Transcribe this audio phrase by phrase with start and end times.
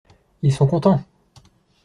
[0.41, 1.03] Ils sont contents!